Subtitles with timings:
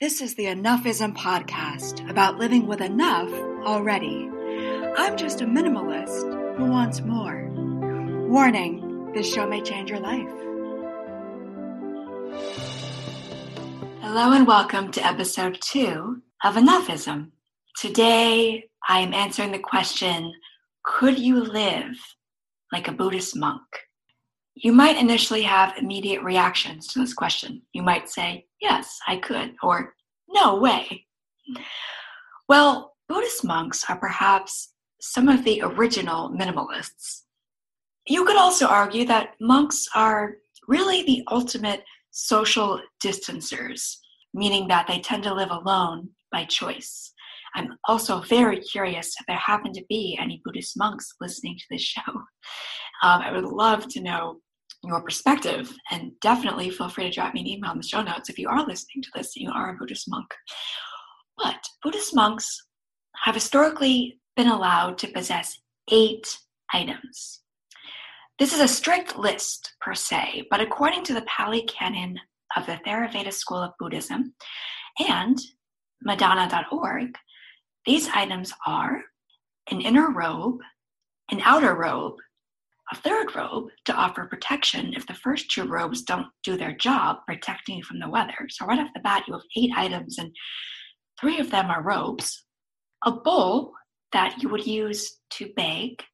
[0.00, 3.32] This is the Enoughism podcast about living with enough
[3.66, 4.30] already.
[4.96, 7.50] I'm just a minimalist who wants more.
[8.28, 10.30] Warning this show may change your life.
[14.00, 17.32] Hello, and welcome to episode two of Enoughism.
[17.76, 20.32] Today, I am answering the question
[20.84, 21.96] Could you live
[22.72, 23.87] like a Buddhist monk?
[24.60, 27.62] You might initially have immediate reactions to this question.
[27.72, 29.94] You might say, Yes, I could, or
[30.28, 31.06] No way.
[32.48, 37.22] Well, Buddhist monks are perhaps some of the original minimalists.
[38.06, 44.00] You could also argue that monks are really the ultimate social distancers,
[44.34, 47.12] meaning that they tend to live alone by choice.
[47.54, 51.82] I'm also very curious if there happen to be any Buddhist monks listening to this
[51.82, 52.02] show.
[53.00, 54.40] Um, I would love to know
[54.84, 55.74] your perspective.
[55.90, 58.48] And definitely feel free to drop me an email in the show notes if you
[58.48, 60.28] are listening to this and you are a Buddhist monk.
[61.36, 62.66] But Buddhist monks
[63.24, 65.58] have historically been allowed to possess
[65.90, 66.38] eight
[66.72, 67.40] items.
[68.38, 72.18] This is a strict list per se, but according to the Pali Canon
[72.56, 74.34] of the Theravada School of Buddhism
[75.08, 75.38] and
[76.02, 77.16] Madonna.org,
[77.84, 79.02] these items are
[79.70, 80.60] an inner robe,
[81.30, 82.14] an outer robe,
[82.90, 87.18] a third robe to offer protection if the first two robes don't do their job
[87.26, 88.48] protecting you from the weather.
[88.48, 90.34] So, right off the bat, you have eight items, and
[91.20, 92.44] three of them are robes.
[93.04, 93.72] A bowl
[94.12, 96.04] that you would use to bake,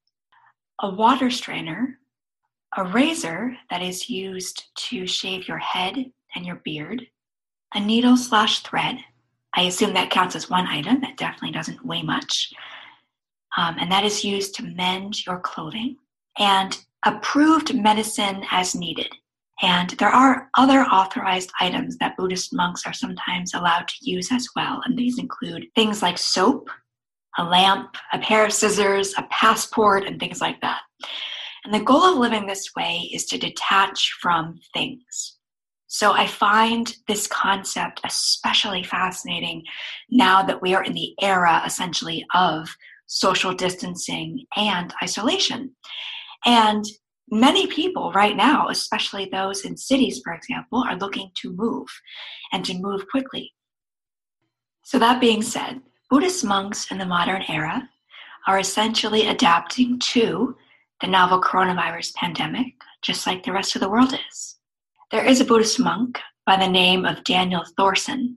[0.83, 1.99] a water strainer,
[2.77, 5.97] a razor that is used to shave your head
[6.35, 7.07] and your beard,
[7.75, 8.97] a needle slash thread.
[9.57, 11.01] I assume that counts as one item.
[11.01, 12.53] That definitely doesn't weigh much.
[13.57, 15.97] Um, and that is used to mend your clothing
[16.39, 19.09] and approved medicine as needed.
[19.63, 24.49] And there are other authorized items that Buddhist monks are sometimes allowed to use as
[24.57, 24.83] well.
[24.85, 26.69] And these include things like soap,
[27.39, 30.81] a lamp, a pair of scissors, a passport, and things like that.
[31.65, 35.39] And the goal of living this way is to detach from things.
[35.87, 39.63] So I find this concept especially fascinating
[40.11, 42.69] now that we are in the era essentially of
[43.07, 45.71] social distancing and isolation.
[46.47, 46.85] And
[47.31, 51.89] many people right now, especially those in cities, for example, are looking to move
[52.53, 53.53] and to move quickly.
[54.85, 57.89] So, that being said, Buddhist monks in the modern era
[58.47, 60.55] are essentially adapting to
[61.01, 64.57] the novel coronavirus pandemic, just like the rest of the world is.
[65.11, 68.37] There is a Buddhist monk by the name of Daniel Thorson,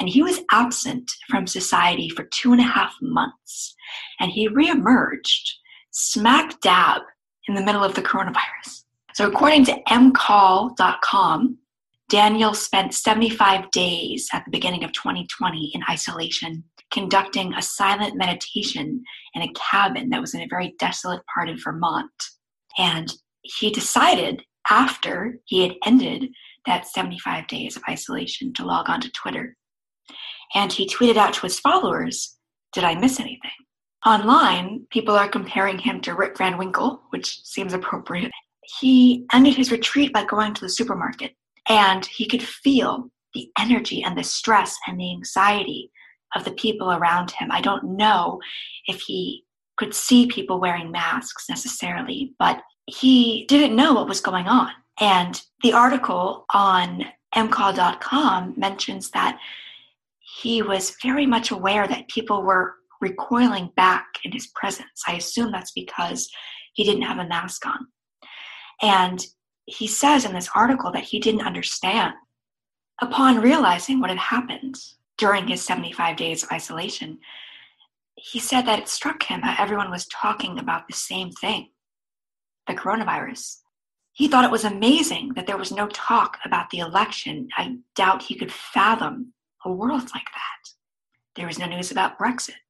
[0.00, 3.74] and he was absent from society for two and a half months,
[4.18, 5.50] and he reemerged
[5.90, 7.02] smack dab
[7.48, 8.84] in the middle of the coronavirus.
[9.14, 11.58] So, according to mcall.com,
[12.08, 19.02] Daniel spent 75 days at the beginning of 2020 in isolation, conducting a silent meditation
[19.34, 22.10] in a cabin that was in a very desolate part of Vermont.
[22.78, 23.12] And
[23.42, 26.28] he decided after he had ended
[26.66, 29.56] that 75 days of isolation to log on to Twitter.
[30.54, 32.36] And he tweeted out to his followers
[32.72, 33.50] Did I miss anything?
[34.06, 38.30] Online, people are comparing him to Rip Van Winkle, which seems appropriate.
[38.80, 41.32] He ended his retreat by going to the supermarket,
[41.68, 45.90] and he could feel the energy and the stress and the anxiety
[46.36, 47.50] of the people around him.
[47.50, 48.40] I don't know
[48.86, 49.44] if he
[49.76, 54.70] could see people wearing masks necessarily, but he didn't know what was going on.
[55.00, 59.38] And the article on mcall.com mentions that
[60.18, 65.02] he was very much aware that people were recoiling back in his presence.
[65.06, 66.28] I assume that's because
[66.72, 67.86] he didn't have a mask on.
[68.82, 69.24] And
[69.66, 72.14] he says in this article that he didn't understand.
[73.02, 74.76] Upon realizing what had happened
[75.18, 77.18] during his 75 days of isolation,
[78.16, 81.68] he said that it struck him how everyone was talking about the same thing
[82.66, 83.58] the coronavirus.
[84.12, 87.48] He thought it was amazing that there was no talk about the election.
[87.58, 89.34] I doubt he could fathom
[89.66, 90.62] a world like that.
[91.36, 92.63] There was no news about Brexit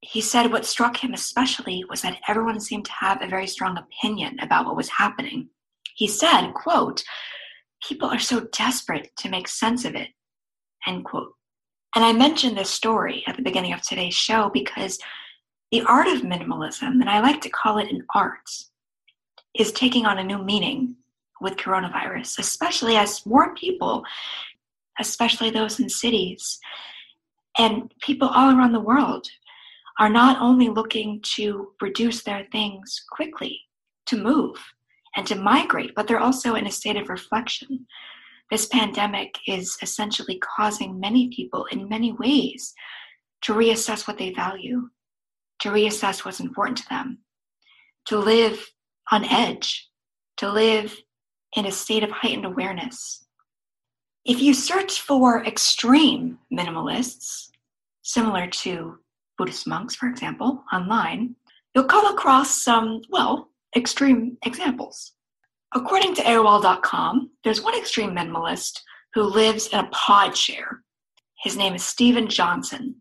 [0.00, 3.76] he said what struck him especially was that everyone seemed to have a very strong
[3.76, 5.48] opinion about what was happening.
[5.94, 7.02] He said, quote,
[7.86, 10.08] people are so desperate to make sense of it,
[10.86, 11.32] end quote.
[11.94, 14.98] And I mentioned this story at the beginning of today's show because
[15.72, 18.48] the art of minimalism, and I like to call it an art,
[19.58, 20.96] is taking on a new meaning
[21.40, 24.04] with coronavirus, especially as more people,
[25.00, 26.58] especially those in cities,
[27.58, 29.28] and people all around the world
[29.98, 33.60] are not only looking to reduce their things quickly,
[34.06, 34.56] to move
[35.16, 37.86] and to migrate, but they're also in a state of reflection.
[38.50, 42.72] this pandemic is essentially causing many people in many ways
[43.42, 44.88] to reassess what they value,
[45.58, 47.18] to reassess what's important to them,
[48.06, 48.72] to live
[49.12, 49.90] on edge,
[50.38, 50.96] to live
[51.56, 53.26] in a state of heightened awareness.
[54.24, 57.48] If you search for extreme minimalists,
[58.02, 58.98] similar to
[59.38, 61.36] Buddhist monks, for example, online,
[61.74, 65.12] you'll come across some, well, extreme examples.
[65.74, 68.80] According to AOL.com, there's one extreme minimalist
[69.14, 70.82] who lives in a pod share.
[71.42, 72.96] His name is Stephen Johnson.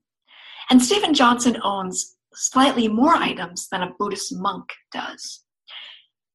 [0.69, 5.43] And Stephen Johnson owns slightly more items than a Buddhist monk does.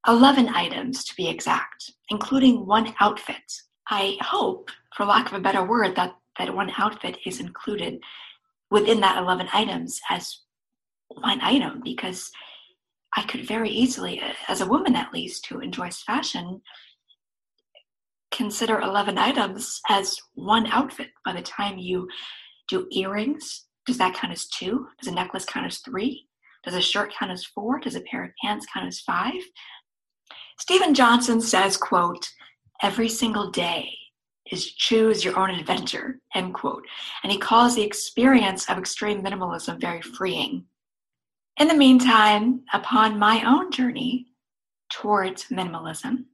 [0.09, 3.53] 11 items to be exact, including one outfit.
[3.89, 8.01] I hope, for lack of a better word, that that one outfit is included
[8.73, 10.41] within that 11 items as
[11.09, 12.31] one item because
[13.15, 16.63] I could very easily, as a woman at least who enjoys fashion,
[18.33, 22.09] consider 11 items as one outfit by the time you
[22.67, 23.67] do earrings.
[23.85, 24.87] Does that count as two?
[24.99, 26.27] Does a necklace count as three?
[26.65, 27.79] Does a shirt count as four?
[27.79, 29.43] Does a pair of pants count as five?
[30.59, 32.27] Stephen Johnson says, quote,
[32.83, 33.93] every single day
[34.51, 36.85] is choose your own adventure, end quote.
[37.23, 40.65] And he calls the experience of extreme minimalism very freeing.
[41.59, 44.27] In the meantime, upon my own journey
[44.91, 46.25] towards minimalism,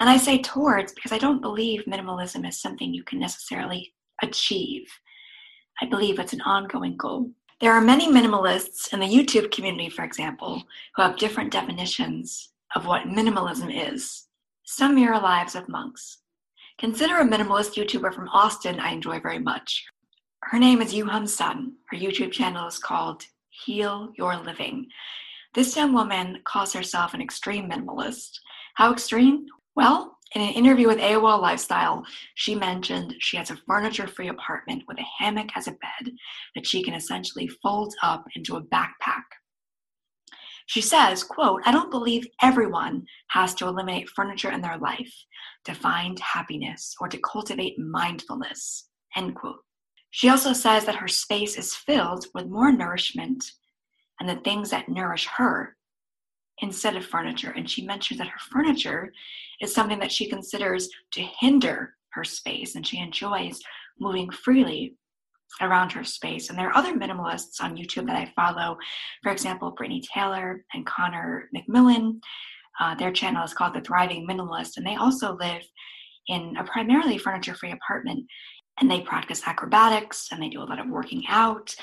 [0.00, 4.86] and I say towards because I don't believe minimalism is something you can necessarily achieve.
[5.80, 7.30] I believe it's an ongoing goal.
[7.60, 10.62] There are many minimalists in the YouTube community, for example,
[10.94, 14.26] who have different definitions of what minimalism is.
[14.64, 16.18] Some mirror lives of monks.
[16.78, 19.86] Consider a minimalist YouTuber from Austin I enjoy very much.
[20.42, 21.72] Her name is Yuhan Sun.
[21.88, 24.86] Her YouTube channel is called Heal Your Living.
[25.54, 28.28] This young woman calls herself an extreme minimalist.
[28.74, 29.46] How extreme?
[29.74, 34.82] Well, in an interview with AOL Lifestyle, she mentioned she has a furniture free apartment
[34.86, 36.12] with a hammock as a bed
[36.54, 39.24] that she can essentially fold up into a backpack.
[40.66, 45.14] She says, quote, I don't believe everyone has to eliminate furniture in their life
[45.64, 49.60] to find happiness or to cultivate mindfulness, end quote.
[50.10, 53.44] She also says that her space is filled with more nourishment
[54.18, 55.76] and the things that nourish her
[56.62, 57.50] instead of furniture.
[57.50, 59.12] And she mentions that her furniture
[59.60, 63.60] is something that she considers to hinder her space and she enjoys
[64.00, 64.96] moving freely
[65.60, 66.48] around her space.
[66.48, 68.76] And there are other minimalists on YouTube that I follow.
[69.22, 72.20] For example, Brittany Taylor and Connor McMillan.
[72.78, 75.62] Uh, their channel is called The Thriving Minimalist, and they also live
[76.28, 78.26] in a primarily furniture free apartment.
[78.80, 81.74] And they practice acrobatics and they do a lot of working out.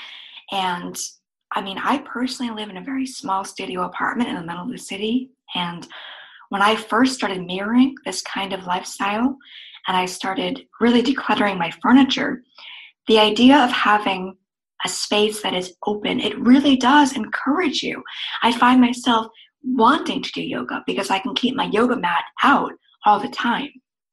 [0.51, 0.95] And
[1.51, 4.71] I mean, I personally live in a very small studio apartment in the middle of
[4.71, 5.31] the city.
[5.55, 5.87] And
[6.49, 9.37] when I first started mirroring this kind of lifestyle
[9.87, 12.43] and I started really decluttering my furniture,
[13.07, 14.35] the idea of having
[14.85, 18.03] a space that is open, it really does encourage you.
[18.41, 19.27] I find myself
[19.63, 22.73] wanting to do yoga because I can keep my yoga mat out
[23.05, 23.69] all the time.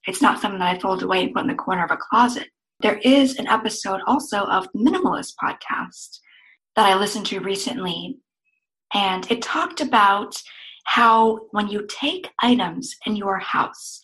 [0.06, 2.48] It's not something that I fold away and put in the corner of a closet.
[2.80, 6.18] There is an episode also of the Minimalist podcast
[6.76, 8.16] that I listened to recently,
[8.94, 10.34] and it talked about
[10.84, 14.00] how when you take items in your house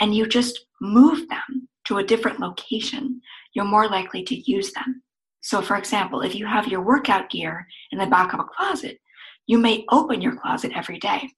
[0.00, 3.20] and you just move them to a different location,
[3.54, 5.02] you're more likely to use them.
[5.40, 8.98] So, for example, if you have your workout gear in the back of a closet,
[9.46, 11.28] you may open your closet every day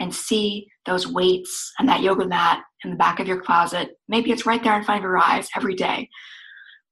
[0.00, 3.90] and see those weights and that yoga mat in the back of your closet.
[4.06, 6.08] Maybe it's right there in front of your eyes every day.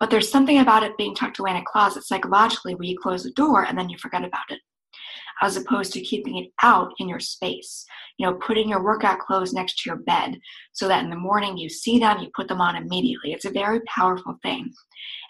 [0.00, 3.22] But there's something about it being tucked away in a closet psychologically where you close
[3.22, 4.60] the door and then you forget about it
[5.42, 7.84] as opposed to keeping it out in your space.
[8.18, 10.38] You know, putting your workout clothes next to your bed
[10.72, 13.32] so that in the morning you see them, you put them on immediately.
[13.32, 14.72] It's a very powerful thing.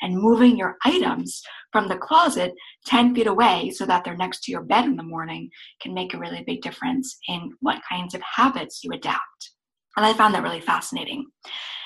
[0.02, 2.54] And moving your items from the closet
[2.86, 6.14] 10 feet away so that they're next to your bed in the morning can make
[6.14, 9.52] a really big difference in what kinds of habits you adapt.
[9.96, 11.26] And I found that really fascinating.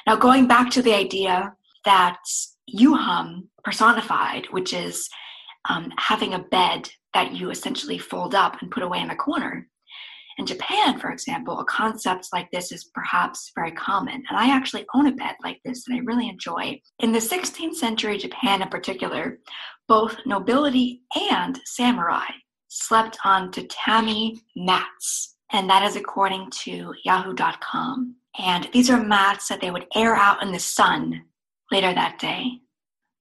[0.06, 2.18] Now, going back to the idea that
[2.76, 5.08] Yuhan personified, which is
[5.68, 9.66] um, having a bed that you essentially fold up and put away in a corner.
[10.38, 14.86] In Japan, for example, a concept like this is perhaps very common, and I actually
[14.94, 16.80] own a bed like this that I really enjoy.
[17.00, 19.38] In the 16th century Japan in particular,
[19.86, 22.24] both nobility and samurai
[22.68, 28.16] slept on tatami mats, and that is according to yahoo.com.
[28.38, 31.24] And these are mats that they would air out in the sun
[31.70, 32.60] later that day.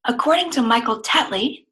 [0.07, 1.65] According to Michael Tetley,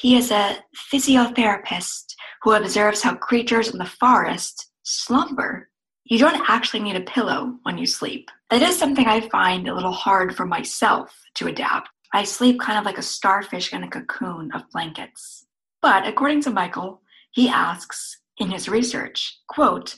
[0.00, 0.56] he is a
[0.90, 5.68] physiotherapist who observes how creatures in the forest slumber
[6.04, 8.30] You don't actually need a pillow when you sleep.
[8.48, 11.90] That is something I find a little hard for myself to adapt.
[12.14, 15.46] I sleep kind of like a starfish in a cocoon of blankets.
[15.82, 19.96] But according to Michael, he asks in his research, quote,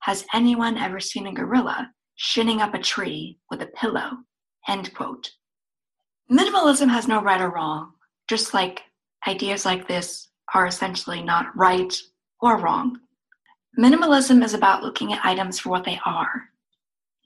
[0.00, 4.10] has anyone ever seen a gorilla shinning up a tree with a pillow?
[4.66, 5.30] End quote.
[6.30, 7.92] Minimalism has no right or wrong,
[8.28, 8.82] just like
[9.26, 11.94] ideas like this are essentially not right
[12.40, 13.00] or wrong.
[13.78, 16.44] Minimalism is about looking at items for what they are,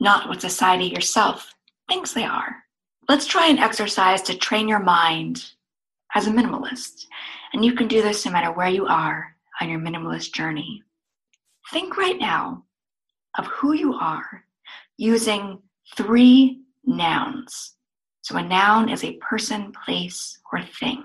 [0.00, 1.54] not what society yourself
[1.88, 2.56] thinks they are.
[3.08, 5.50] Let's try an exercise to train your mind
[6.14, 7.06] as a minimalist.
[7.52, 10.82] And you can do this no matter where you are on your minimalist journey.
[11.72, 12.64] Think right now
[13.38, 14.44] of who you are
[14.98, 15.60] using
[15.96, 17.74] three nouns.
[18.22, 21.04] So a noun is a person, place, or thing.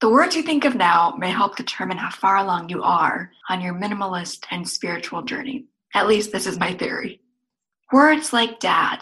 [0.00, 3.62] The words you think of now may help determine how far along you are on
[3.62, 5.64] your minimalist and spiritual journey.
[5.94, 7.22] At least this is my theory.
[7.92, 8.98] Words like dad,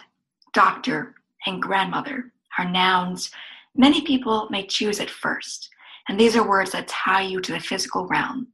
[0.52, 3.30] doctor, and grandmother are nouns
[3.74, 5.68] many people may choose at first,
[6.08, 8.48] and these are words that tie you to the physical realm.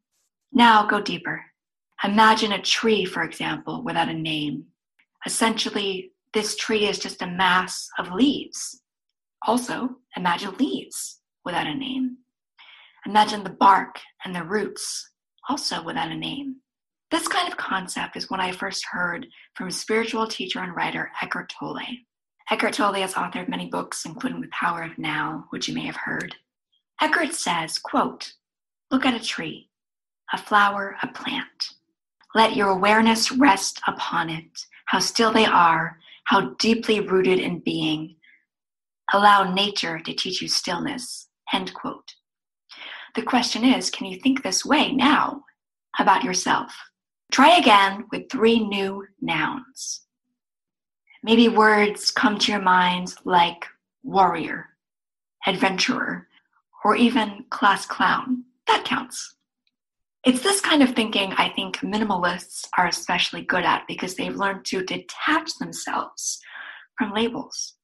[0.53, 1.45] Now go deeper.
[2.03, 4.65] Imagine a tree, for example, without a name.
[5.27, 8.81] Essentially, this tree is just a mass of leaves.
[9.47, 12.17] Also, imagine leaves without a name.
[13.07, 15.11] Imagine the bark and the roots,
[15.49, 16.57] also without a name.
[17.11, 21.53] This kind of concept is what I first heard from spiritual teacher and writer Eckhart
[21.59, 21.81] Tolle.
[22.51, 25.97] Eckhart Tolle has authored many books, including The Power of Now, which you may have
[25.97, 26.37] heard.
[27.01, 28.33] Eckhart says, quote,
[28.91, 29.71] Look at a tree,
[30.33, 31.47] a flower, a plant.
[32.35, 38.17] Let your awareness rest upon it, how still they are, how deeply rooted in being.
[39.13, 41.29] Allow nature to teach you stillness.
[41.53, 42.15] End quote.
[43.15, 45.45] The question is can you think this way now
[45.99, 46.73] about yourself?
[47.33, 50.03] Try again with three new nouns.
[51.23, 53.67] Maybe words come to your mind like
[54.03, 54.71] warrior,
[55.47, 56.29] adventurer,
[56.85, 58.45] or even class clown.
[58.67, 59.37] That counts.
[60.25, 64.65] It's this kind of thinking I think minimalists are especially good at because they've learned
[64.67, 66.41] to detach themselves
[66.99, 67.75] from labels.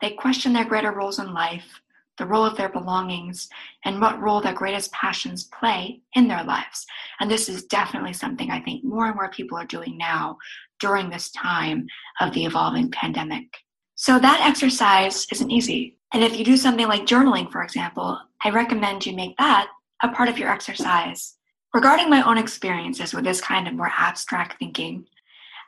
[0.00, 1.80] They question their greater roles in life,
[2.18, 3.48] the role of their belongings,
[3.84, 6.86] and what role their greatest passions play in their lives.
[7.20, 10.38] And this is definitely something I think more and more people are doing now
[10.80, 11.86] during this time
[12.20, 13.46] of the evolving pandemic.
[13.94, 15.96] So that exercise isn't easy.
[16.12, 19.68] And if you do something like journaling, for example, I recommend you make that
[20.02, 21.38] a part of your exercise
[21.74, 25.04] Regarding my own experiences with this kind of more abstract thinking,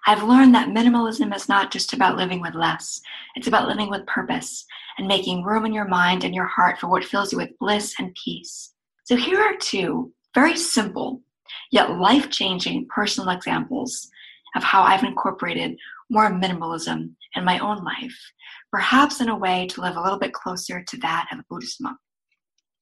[0.06, 3.00] I've learned that minimalism is not just about living with less,
[3.36, 4.64] it's about living with purpose
[4.98, 7.94] and making room in your mind and your heart for what fills you with bliss
[7.98, 8.72] and peace.
[9.04, 11.22] So, here are two very simple
[11.70, 14.08] yet life changing personal examples
[14.56, 15.76] of how I've incorporated
[16.10, 18.18] more minimalism in my own life,
[18.72, 21.80] perhaps in a way to live a little bit closer to that of a Buddhist
[21.80, 21.96] monk.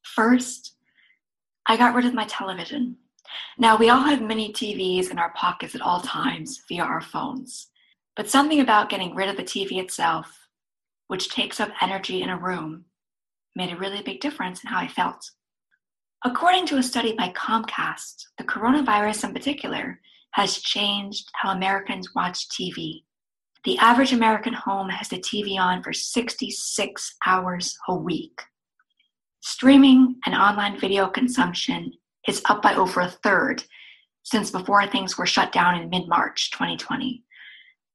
[0.03, 0.75] First,
[1.67, 2.97] I got rid of my television.
[3.59, 7.69] Now, we all have many TVs in our pockets at all times via our phones,
[8.17, 10.49] but something about getting rid of the TV itself,
[11.09, 12.85] which takes up energy in a room,
[13.57, 15.31] made a really big difference in how I felt.
[16.25, 20.01] According to a study by Comcast, the coronavirus in particular
[20.33, 23.03] has changed how Americans watch TV.
[23.65, 28.41] The average American home has the TV on for 66 hours a week.
[29.41, 31.93] Streaming and online video consumption
[32.29, 33.65] is up by over a third
[34.23, 37.25] since before things were shut down in mid March 2020.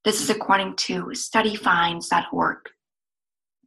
[0.04, 2.58] This is according to studyfinds.org.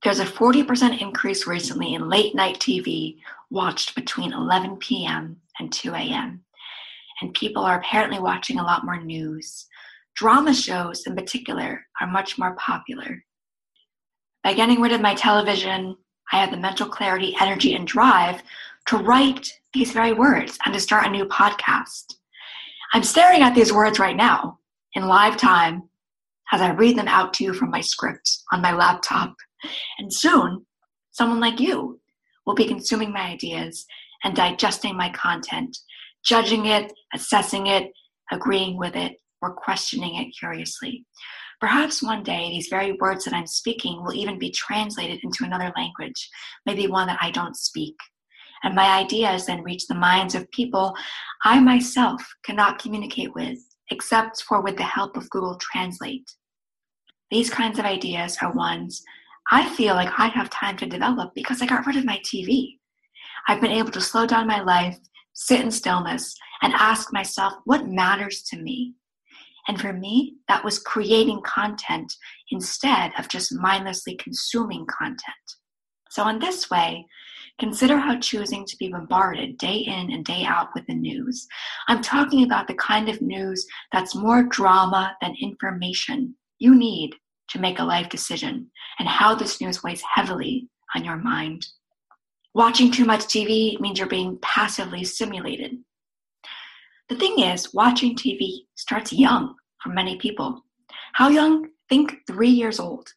[0.03, 3.17] There's a 40% increase recently in late night TV
[3.49, 5.37] watched between 11 p.m.
[5.59, 6.43] and 2 a.m.
[7.21, 9.65] And people are apparently watching a lot more news.
[10.15, 13.23] Drama shows, in particular, are much more popular.
[14.43, 15.95] By getting rid of my television,
[16.31, 18.43] I have the mental clarity, energy, and drive
[18.87, 22.15] to write these very words and to start a new podcast.
[22.93, 24.59] I'm staring at these words right now
[24.93, 25.83] in live time
[26.51, 29.35] as I read them out to you from my script on my laptop.
[29.99, 30.65] And soon,
[31.11, 31.99] someone like you
[32.45, 33.85] will be consuming my ideas
[34.23, 35.77] and digesting my content,
[36.23, 37.91] judging it, assessing it,
[38.31, 41.05] agreeing with it, or questioning it curiously.
[41.59, 45.73] Perhaps one day these very words that I'm speaking will even be translated into another
[45.75, 46.29] language,
[46.65, 47.95] maybe one that I don't speak
[48.63, 50.95] and my ideas then reach the minds of people
[51.43, 53.59] I myself cannot communicate with
[53.89, 56.29] except for with the help of Google Translate.
[57.31, 59.03] These kinds of ideas are ones
[59.49, 62.77] I feel like I have time to develop because I got rid of my TV.
[63.47, 64.97] I've been able to slow down my life,
[65.33, 68.95] sit in stillness, and ask myself what matters to me.
[69.69, 72.13] And for me, that was creating content
[72.51, 75.21] instead of just mindlessly consuming content.
[76.09, 77.05] So, in this way,
[77.59, 81.47] consider how choosing to be bombarded day in and day out with the news.
[81.87, 87.15] I'm talking about the kind of news that's more drama than information you need
[87.49, 91.65] to make a life decision and how this news weighs heavily on your mind.
[92.53, 95.77] Watching too much TV means you're being passively stimulated.
[97.09, 100.63] The thing is, watching TV starts young for many people.
[101.13, 101.69] How young?
[101.87, 103.07] Think three years old.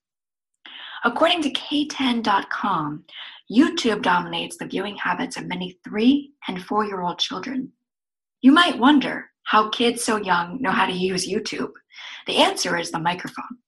[1.05, 3.05] According to K10.com,
[3.51, 7.73] YouTube dominates the viewing habits of many three and four year old children.
[8.43, 11.73] You might wonder how kids so young know how to use YouTube.
[12.27, 13.59] The answer is the microphone.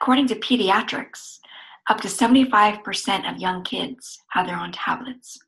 [0.00, 1.38] According to pediatrics,
[1.88, 5.38] up to 75% of young kids have their own tablets.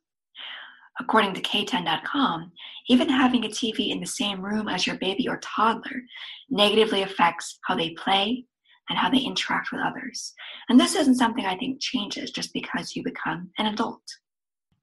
[0.99, 2.51] According to K10.com,
[2.87, 6.01] even having a TV in the same room as your baby or toddler
[6.49, 8.45] negatively affects how they play
[8.89, 10.33] and how they interact with others.
[10.69, 14.01] And this isn't something I think changes just because you become an adult.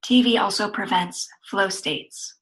[0.04, 2.36] TV also prevents flow states.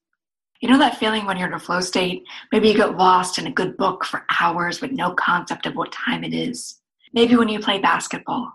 [0.60, 2.22] You know that feeling when you're in a flow state?
[2.52, 5.92] Maybe you get lost in a good book for hours with no concept of what
[5.92, 6.80] time it is.
[7.12, 8.52] Maybe when you play basketball,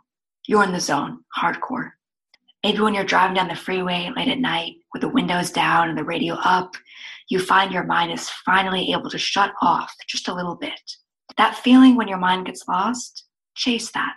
[0.48, 1.92] you're in the zone, hardcore.
[2.64, 5.98] Maybe when you're driving down the freeway late at night with the windows down and
[5.98, 6.76] the radio up,
[7.30, 10.80] you find your mind is finally able to shut off just a little bit.
[11.38, 13.26] That feeling when your mind gets lost,
[13.56, 14.14] chase that.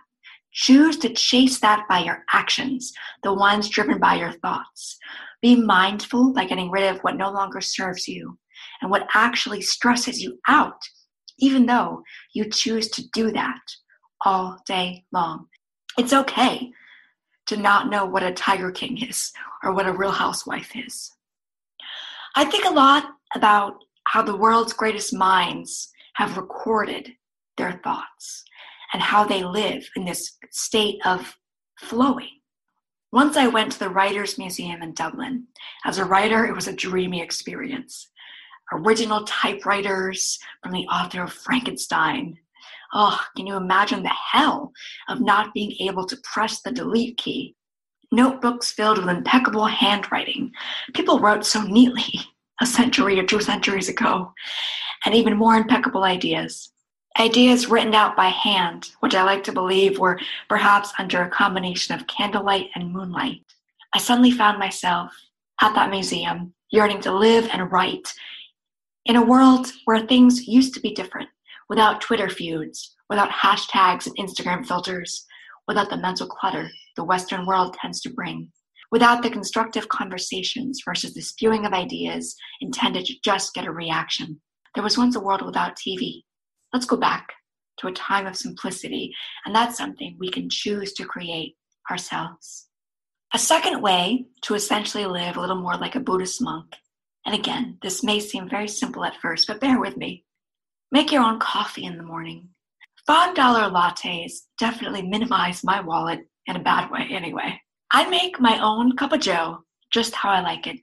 [0.52, 4.98] Choose to chase that by your actions, the ones driven by your thoughts.
[5.42, 8.38] Be mindful by getting rid of what no longer serves you
[8.80, 10.80] and what actually stresses you out,
[11.38, 12.02] even though
[12.34, 13.60] you choose to do that
[14.24, 15.46] all day long.
[15.96, 16.72] It's okay
[17.46, 19.32] to not know what a Tiger King is
[19.62, 21.10] or what a real housewife is.
[22.34, 27.12] I think a lot about how the world's greatest minds have recorded
[27.56, 28.44] their thoughts
[28.92, 31.36] and how they live in this state of
[31.78, 32.40] flowing.
[33.12, 35.46] Once I went to the Writers' Museum in Dublin.
[35.84, 38.10] As a writer, it was a dreamy experience.
[38.72, 42.36] Original typewriters from the author of Frankenstein,
[42.92, 44.72] Oh, can you imagine the hell
[45.08, 47.54] of not being able to press the delete key?
[48.10, 50.50] Notebooks filled with impeccable handwriting.
[50.94, 52.20] People wrote so neatly
[52.60, 54.32] a century or two centuries ago,
[55.04, 56.70] and even more impeccable ideas.
[57.18, 61.94] Ideas written out by hand, which I like to believe were perhaps under a combination
[61.94, 63.42] of candlelight and moonlight.
[63.94, 65.12] I suddenly found myself
[65.60, 68.12] at that museum, yearning to live and write
[69.06, 71.28] in a world where things used to be different
[71.68, 75.26] without Twitter feuds, without hashtags and Instagram filters,
[75.66, 78.50] without the mental clutter the Western world tends to bring,
[78.90, 84.40] without the constructive conversations versus the spewing of ideas intended to just get a reaction.
[84.74, 86.22] There was once a world without TV.
[86.72, 87.28] Let's go back
[87.78, 91.56] to a time of simplicity, and that's something we can choose to create
[91.90, 92.66] ourselves.
[93.34, 96.74] A second way to essentially live a little more like a Buddhist monk,
[97.26, 100.24] and again, this may seem very simple at first, but bear with me,
[100.90, 102.48] Make your own coffee in the morning.
[103.08, 107.60] $5 lattes definitely minimize my wallet in a bad way, anyway.
[107.90, 110.80] I make my own cup of joe just how I like it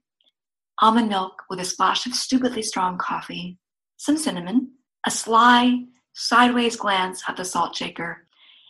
[0.81, 3.57] almond milk with a splash of stupidly strong coffee,
[3.97, 4.71] some cinnamon,
[5.05, 8.27] a sly, sideways glance at the salt shaker,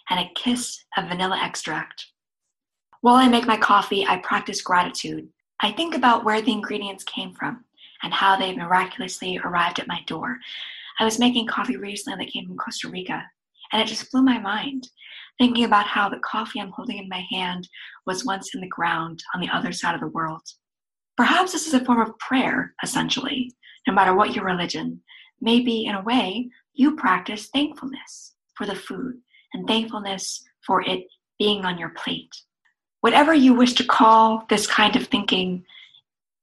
[0.09, 2.07] and a kiss of vanilla extract.
[3.01, 5.27] While I make my coffee, I practice gratitude.
[5.61, 7.65] I think about where the ingredients came from
[8.03, 10.37] and how they miraculously arrived at my door.
[10.99, 13.23] I was making coffee recently that came from Costa Rica,
[13.71, 14.89] and it just blew my mind,
[15.37, 17.67] thinking about how the coffee I'm holding in my hand
[18.05, 20.41] was once in the ground on the other side of the world.
[21.17, 23.53] Perhaps this is a form of prayer, essentially,
[23.87, 25.01] no matter what your religion.
[25.41, 29.15] Maybe, in a way, you practice thankfulness for the food
[29.53, 31.05] and thankfulness for it
[31.39, 32.33] being on your plate.
[33.01, 35.63] Whatever you wish to call this kind of thinking,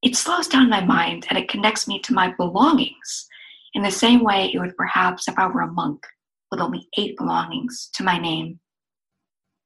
[0.02, 3.28] it slows down my mind and it connects me to my belongings
[3.74, 6.02] in the same way it would perhaps if I were a monk
[6.50, 8.60] with only eight belongings to my name.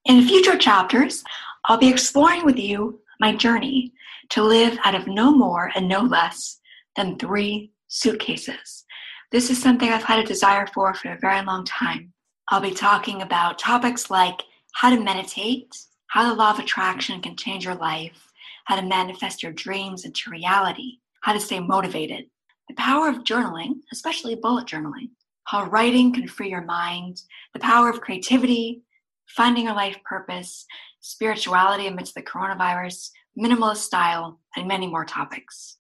[0.07, 1.25] In future chapters,
[1.65, 3.93] I'll be exploring with you my journey
[4.29, 6.61] to live out of no more and no less
[6.95, 8.85] than three suitcases.
[9.33, 12.13] This is something I've had a desire for for a very long time.
[12.51, 17.35] I'll be talking about topics like how to meditate, how the law of attraction can
[17.35, 18.31] change your life,
[18.67, 22.27] how to manifest your dreams into reality, how to stay motivated,
[22.69, 25.11] the power of journaling, especially bullet journaling,
[25.47, 27.23] how writing can free your mind,
[27.55, 28.83] the power of creativity,
[29.29, 30.67] finding your life purpose,
[31.01, 35.79] spirituality amidst the coronavirus, minimalist style, and many more topics.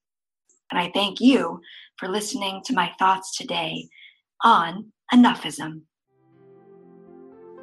[0.71, 1.61] And I thank you
[1.99, 3.89] for listening to my thoughts today
[4.43, 5.83] on Enoughism.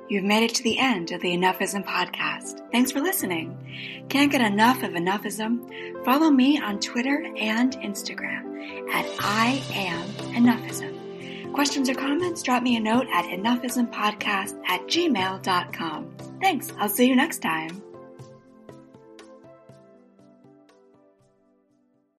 [0.09, 2.59] You've made it to the end of the Enoughism podcast.
[2.71, 4.05] Thanks for listening.
[4.09, 6.03] Can't get enough of Enoughism?
[6.05, 10.03] Follow me on Twitter and Instagram at I am
[10.35, 10.92] Enoughism.
[11.53, 16.15] Questions or comments, drop me a note at enoughismpodcast at gmail.com.
[16.41, 16.73] Thanks.
[16.79, 17.81] I'll see you next time.